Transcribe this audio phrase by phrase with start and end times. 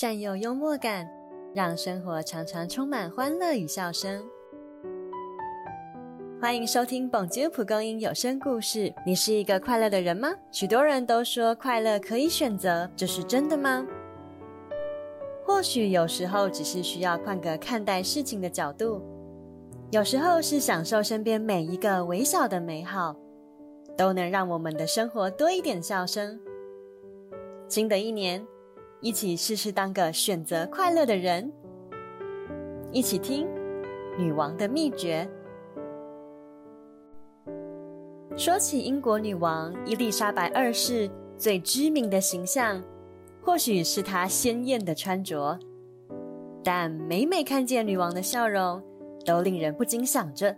[0.00, 1.06] 善用幽默感，
[1.54, 4.24] 让生活常常充满欢乐与笑声。
[6.40, 8.90] 欢迎收听《蹦吉蒲公英》有声故事。
[9.04, 10.30] 你是一个快乐的人吗？
[10.50, 13.86] 许多人都说快乐可以选择，这是真的吗？
[15.44, 19.02] 或许有时候只是需要换个看待事情的角度，
[19.90, 23.14] 有时候是享受身边每一个微小的美好，
[23.98, 26.40] 都能让我们的生活多一点笑声。
[27.68, 28.42] 新的一年。
[29.02, 31.50] 一起试试当个选择快乐的人，
[32.92, 33.48] 一起听
[34.18, 35.26] 女王的秘诀。
[38.36, 42.82] 说起英国女王伊丽莎白二世，最知名的形象，
[43.40, 45.58] 或许是她鲜艳的穿着，
[46.62, 48.82] 但每每看见女王的笑容，
[49.24, 50.54] 都令人不禁想着：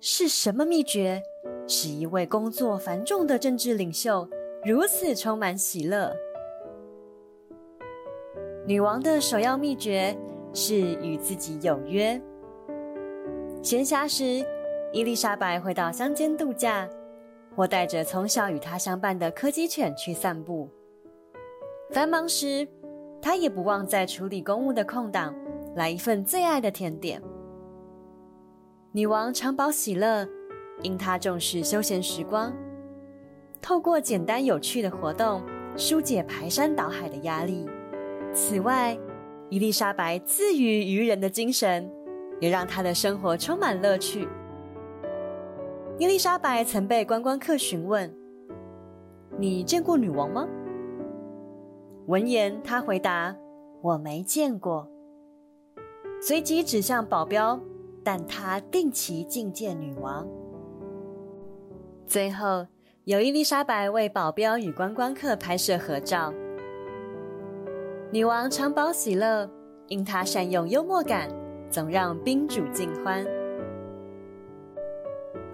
[0.00, 1.22] 是什么秘诀，
[1.66, 4.26] 使一位工作繁重的政治领袖
[4.64, 6.14] 如此充满喜乐？
[8.66, 10.16] 女王的首要秘诀
[10.52, 12.20] 是与自己有约。
[13.62, 14.44] 闲暇时，
[14.92, 16.88] 伊丽莎白会到乡间度假，
[17.54, 20.68] 或带着从小与她相伴的柯基犬去散步。
[21.92, 22.66] 繁忙时，
[23.22, 25.32] 她也不忘在处理公务的空档
[25.76, 27.22] 来一份最爱的甜点。
[28.90, 30.26] 女王常保喜乐，
[30.82, 32.52] 因她重视休闲时光，
[33.62, 35.40] 透过简单有趣的活动
[35.76, 37.68] 疏解排山倒海的压力。
[38.36, 38.96] 此外，
[39.48, 41.90] 伊丽莎白自娱于人的精神，
[42.38, 44.28] 也让她的生活充满乐趣。
[45.98, 48.14] 伊丽莎白曾被观光客询问
[49.40, 50.46] ：“你见过女王吗？”
[52.08, 53.34] 闻言，她回答
[53.80, 54.86] ：“我没见过。”
[56.20, 57.58] 随即指向保镖，
[58.04, 60.28] 但他定期觐见女王。
[62.06, 62.66] 最后，
[63.04, 66.34] 由伊丽莎白为保镖与观光客拍摄合照。
[68.16, 69.46] 女王常保喜乐，
[69.88, 71.28] 因她善用幽默感，
[71.68, 73.22] 总让宾主尽欢。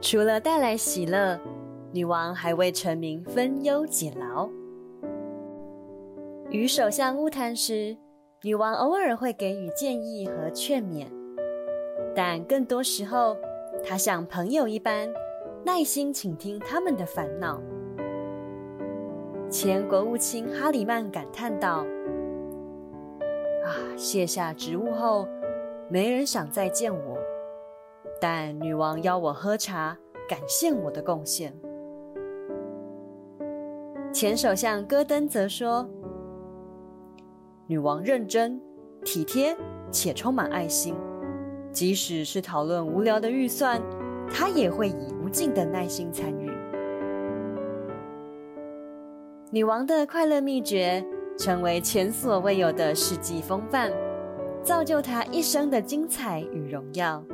[0.00, 1.38] 除了带来喜乐，
[1.92, 4.50] 女王还为臣民分忧解劳。
[6.50, 7.96] 与首相晤谈时，
[8.42, 11.06] 女王偶尔会给予建议和劝勉，
[12.12, 13.36] 但更多时候，
[13.84, 15.08] 她像朋友一般，
[15.64, 17.62] 耐心倾听他们的烦恼。
[19.48, 21.86] 前国务卿哈里曼感叹道。
[23.68, 23.74] 啊！
[23.96, 25.28] 卸下职务后，
[25.90, 27.18] 没人想再见我。
[28.20, 29.96] 但女王邀我喝茶，
[30.28, 31.54] 感谢我的贡献。
[34.12, 35.88] 前首相戈登则说
[37.68, 38.60] ：“女王认真、
[39.04, 39.56] 体贴
[39.90, 40.96] 且充满爱心，
[41.70, 43.80] 即使是讨论无聊的预算，
[44.30, 46.50] 她也会以无尽的耐心参与。”
[49.52, 51.04] 女王的快乐秘诀。
[51.38, 53.92] 成为前所未有的世纪风范，
[54.62, 57.24] 造就他一生的精彩与荣耀。